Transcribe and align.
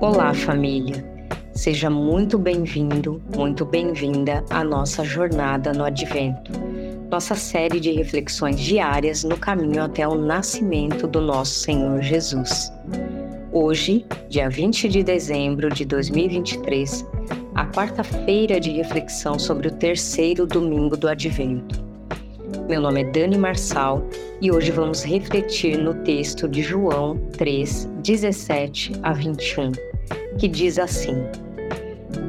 Olá, 0.00 0.34
família. 0.34 1.04
Seja 1.54 1.88
muito 1.88 2.38
bem-vindo, 2.38 3.22
muito 3.36 3.64
bem-vinda 3.64 4.44
à 4.50 4.64
nossa 4.64 5.04
jornada 5.04 5.72
no 5.72 5.84
Advento, 5.84 6.50
nossa 7.10 7.34
série 7.34 7.78
de 7.78 7.92
reflexões 7.92 8.58
diárias 8.58 9.22
no 9.24 9.36
caminho 9.36 9.82
até 9.82 10.06
o 10.08 10.14
nascimento 10.14 11.06
do 11.06 11.20
nosso 11.20 11.60
Senhor 11.60 12.02
Jesus. 12.02 12.72
Hoje, 13.54 14.06
dia 14.30 14.48
20 14.48 14.88
de 14.88 15.02
dezembro 15.02 15.68
de 15.68 15.84
2023, 15.84 17.06
a 17.54 17.66
quarta-feira 17.66 18.58
de 18.58 18.70
reflexão 18.70 19.38
sobre 19.38 19.68
o 19.68 19.70
terceiro 19.70 20.46
domingo 20.46 20.96
do 20.96 21.06
Advento. 21.06 21.84
Meu 22.66 22.80
nome 22.80 23.02
é 23.02 23.04
Dani 23.04 23.36
Marçal 23.36 24.02
e 24.40 24.50
hoje 24.50 24.70
vamos 24.70 25.04
refletir 25.04 25.76
no 25.76 25.92
texto 26.02 26.48
de 26.48 26.62
João 26.62 27.18
3, 27.36 27.90
17 28.02 28.92
a 29.02 29.12
21 29.12 29.72
que 30.38 30.48
diz 30.48 30.78
assim: 30.78 31.16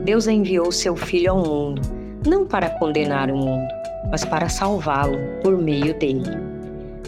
Deus 0.04 0.28
enviou 0.28 0.74
seu 0.74 0.94
Filho 0.94 1.32
ao 1.32 1.38
mundo, 1.38 1.82
não 2.28 2.46
para 2.46 2.70
condenar 2.72 3.32
o 3.32 3.38
mundo, 3.38 3.70
mas 4.12 4.26
para 4.26 4.50
salvá-lo 4.50 5.18
por 5.42 5.58
meio 5.58 5.98
dele. 5.98 6.38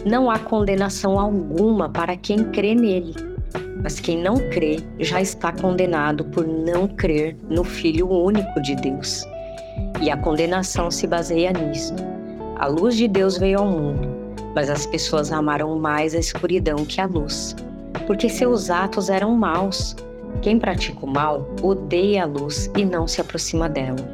Não 0.06 0.30
há 0.30 0.38
condenação 0.38 1.18
alguma 1.18 1.90
para 1.90 2.16
quem 2.16 2.44
crê 2.44 2.74
nele, 2.74 3.14
mas 3.86 4.00
quem 4.00 4.20
não 4.20 4.34
crê 4.50 4.80
já 4.98 5.20
está 5.20 5.52
condenado 5.52 6.24
por 6.24 6.44
não 6.44 6.88
crer 6.88 7.36
no 7.48 7.62
Filho 7.62 8.10
único 8.10 8.60
de 8.60 8.74
Deus. 8.74 9.24
E 10.02 10.10
a 10.10 10.16
condenação 10.16 10.90
se 10.90 11.06
baseia 11.06 11.52
nisto. 11.52 11.94
A 12.58 12.66
luz 12.66 12.96
de 12.96 13.06
Deus 13.06 13.38
veio 13.38 13.60
ao 13.60 13.66
mundo, 13.70 14.08
mas 14.56 14.68
as 14.68 14.86
pessoas 14.86 15.30
amaram 15.30 15.78
mais 15.78 16.16
a 16.16 16.18
escuridão 16.18 16.84
que 16.84 17.00
a 17.00 17.06
luz, 17.06 17.54
porque 18.08 18.28
seus 18.28 18.70
atos 18.70 19.08
eram 19.08 19.36
maus 19.36 19.94
quem 20.42 20.58
pratica 20.58 21.06
o 21.06 21.08
mal 21.08 21.48
odeia 21.62 22.24
a 22.24 22.26
luz 22.26 22.68
e 22.76 22.84
não 22.84 23.06
se 23.06 23.20
aproxima 23.20 23.68
dela, 23.68 24.04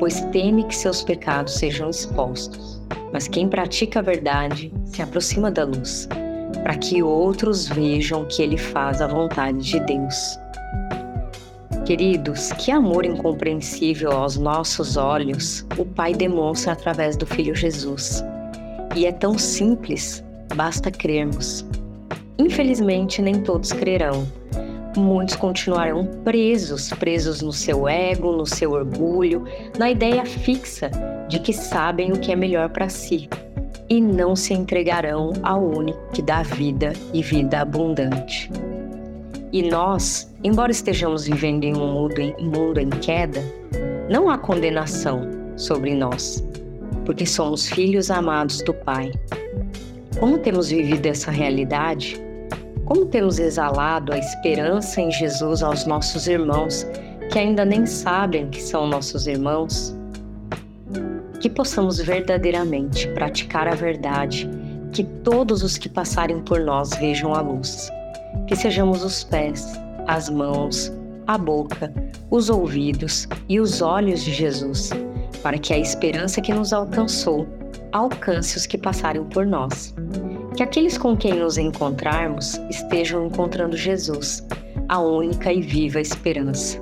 pois 0.00 0.20
teme 0.32 0.64
que 0.64 0.74
seus 0.74 1.04
pecados 1.04 1.54
sejam 1.54 1.90
expostos. 1.90 2.82
Mas 3.12 3.28
quem 3.28 3.48
pratica 3.48 4.00
a 4.00 4.02
verdade 4.02 4.74
se 4.84 5.00
aproxima 5.00 5.48
da 5.48 5.64
luz, 5.64 6.08
para 6.62 6.76
que 6.76 7.02
outros 7.02 7.68
vejam 7.68 8.24
que 8.26 8.42
ele 8.42 8.56
faz 8.56 9.00
a 9.00 9.06
vontade 9.06 9.58
de 9.58 9.80
Deus. 9.80 10.38
Queridos, 11.84 12.52
que 12.52 12.70
amor 12.70 13.04
incompreensível 13.04 14.12
aos 14.12 14.36
nossos 14.36 14.96
olhos 14.96 15.66
o 15.76 15.84
Pai 15.84 16.14
demonstra 16.14 16.72
através 16.72 17.16
do 17.16 17.26
Filho 17.26 17.54
Jesus. 17.54 18.24
E 18.94 19.06
é 19.06 19.12
tão 19.12 19.36
simples, 19.36 20.24
basta 20.54 20.90
crermos. 20.90 21.66
Infelizmente, 22.38 23.20
nem 23.20 23.42
todos 23.42 23.72
crerão 23.72 24.26
muitos 24.96 25.36
continuarão 25.36 26.06
presos, 26.24 26.90
presos 26.90 27.40
no 27.40 27.52
seu 27.52 27.88
ego, 27.88 28.32
no 28.32 28.46
seu 28.46 28.72
orgulho, 28.72 29.44
na 29.78 29.90
ideia 29.90 30.24
fixa 30.24 30.90
de 31.28 31.38
que 31.38 31.52
sabem 31.52 32.12
o 32.12 32.18
que 32.18 32.32
é 32.32 32.36
melhor 32.36 32.68
para 32.68 32.88
si 32.88 33.28
e 33.88 34.00
não 34.00 34.34
se 34.34 34.54
entregarão 34.54 35.32
ao 35.42 35.62
único 35.62 36.00
que 36.12 36.22
dá 36.22 36.42
vida 36.42 36.92
e 37.12 37.22
vida 37.22 37.60
abundante. 37.60 38.50
E 39.52 39.62
nós, 39.62 40.32
embora 40.42 40.72
estejamos 40.72 41.26
vivendo 41.26 41.64
em 41.64 41.76
um 41.76 41.92
mundo 41.92 42.18
em, 42.18 42.34
mundo 42.42 42.80
em 42.80 42.88
queda, 42.88 43.42
não 44.08 44.30
há 44.30 44.38
condenação 44.38 45.28
sobre 45.56 45.94
nós, 45.94 46.42
porque 47.04 47.26
somos 47.26 47.68
filhos 47.68 48.10
amados 48.10 48.62
do 48.62 48.72
Pai. 48.72 49.12
Como 50.18 50.38
temos 50.38 50.70
vivido 50.70 51.06
essa 51.06 51.30
realidade, 51.30 52.20
como 52.84 53.06
temos 53.06 53.38
exalado 53.38 54.12
a 54.12 54.18
esperança 54.18 55.00
em 55.00 55.10
Jesus 55.10 55.62
aos 55.62 55.86
nossos 55.86 56.26
irmãos 56.26 56.86
que 57.30 57.38
ainda 57.38 57.64
nem 57.64 57.86
sabem 57.86 58.48
que 58.50 58.60
são 58.60 58.86
nossos 58.86 59.26
irmãos? 59.26 59.96
Que 61.42 61.50
possamos 61.50 61.98
verdadeiramente 61.98 63.08
praticar 63.08 63.66
a 63.66 63.74
verdade, 63.74 64.48
que 64.92 65.02
todos 65.02 65.64
os 65.64 65.76
que 65.76 65.88
passarem 65.88 66.40
por 66.40 66.60
nós 66.60 66.94
vejam 66.94 67.34
a 67.34 67.40
luz. 67.40 67.90
Que 68.46 68.54
sejamos 68.54 69.02
os 69.02 69.24
pés, 69.24 69.66
as 70.06 70.30
mãos, 70.30 70.92
a 71.26 71.36
boca, 71.36 71.92
os 72.30 72.48
ouvidos 72.48 73.26
e 73.48 73.58
os 73.58 73.82
olhos 73.82 74.22
de 74.22 74.32
Jesus, 74.32 74.90
para 75.42 75.58
que 75.58 75.74
a 75.74 75.78
esperança 75.78 76.40
que 76.40 76.54
nos 76.54 76.72
alcançou 76.72 77.44
alcance 77.90 78.56
os 78.56 78.64
que 78.64 78.78
passarem 78.78 79.24
por 79.24 79.44
nós. 79.44 79.92
Que 80.56 80.62
aqueles 80.62 80.96
com 80.96 81.16
quem 81.16 81.34
nos 81.34 81.58
encontrarmos 81.58 82.54
estejam 82.70 83.26
encontrando 83.26 83.76
Jesus, 83.76 84.46
a 84.88 85.00
única 85.00 85.52
e 85.52 85.60
viva 85.60 86.00
esperança. 86.00 86.80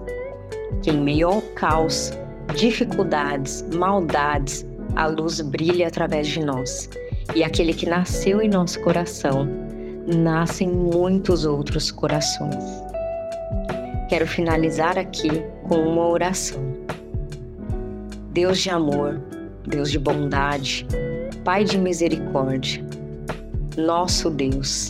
Que 0.83 0.91
em 0.91 1.01
meio 1.01 1.29
ao 1.29 1.43
caos, 1.55 2.13
dificuldades, 2.55 3.65
maldades, 3.75 4.67
a 4.97 5.07
luz 5.07 5.41
brilhe 5.41 5.85
através 5.85 6.27
de 6.29 6.45
nós. 6.45 6.89
E 7.35 7.45
aquele 7.45 7.73
que 7.73 7.87
nasceu 7.87 8.43
em 8.43 8.49
nosso 8.49 8.81
coração, 8.81 9.49
nasce 10.07 10.65
em 10.65 10.71
muitos 10.71 11.45
outros 11.45 11.91
corações. 11.91 12.65
Quero 14.09 14.27
finalizar 14.27 14.99
aqui 14.99 15.31
com 15.69 15.77
uma 15.77 16.09
oração. 16.09 16.61
Deus 18.33 18.59
de 18.59 18.71
amor, 18.71 19.21
Deus 19.67 19.91
de 19.91 19.99
bondade, 19.99 20.87
Pai 21.45 21.65
de 21.65 21.79
misericórdia, 21.79 22.85
nosso 23.77 24.29
Deus, 24.29 24.89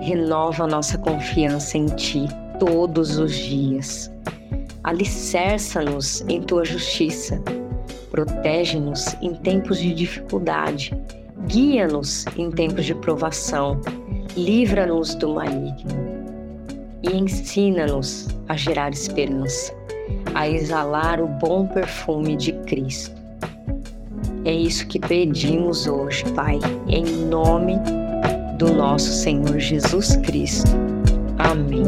renova 0.00 0.66
nossa 0.66 0.96
confiança 0.96 1.76
em 1.76 1.86
Ti 1.86 2.28
todos 2.60 3.18
os 3.18 3.34
dias. 3.34 4.10
Alicerça-nos 4.84 6.22
em 6.28 6.40
Tua 6.42 6.64
justiça. 6.64 7.42
Protege-nos 8.10 9.14
em 9.20 9.34
tempos 9.34 9.78
de 9.78 9.94
dificuldade. 9.94 10.96
Guia-nos 11.46 12.24
em 12.36 12.50
tempos 12.50 12.84
de 12.84 12.94
provação. 12.94 13.80
Livra-nos 14.36 15.14
do 15.14 15.34
maligno. 15.34 16.08
E 17.02 17.16
ensina-nos 17.16 18.28
a 18.48 18.56
gerar 18.56 18.90
esperança, 18.90 19.72
a 20.34 20.48
exalar 20.48 21.20
o 21.20 21.28
bom 21.28 21.66
perfume 21.66 22.36
de 22.36 22.52
Cristo. 22.64 23.16
É 24.44 24.52
isso 24.52 24.86
que 24.86 24.98
pedimos 24.98 25.86
hoje, 25.86 26.24
Pai, 26.32 26.58
em 26.88 27.04
nome 27.04 27.74
do 28.56 28.72
nosso 28.72 29.12
Senhor 29.12 29.58
Jesus 29.58 30.16
Cristo. 30.16 30.70
Amém. 31.38 31.84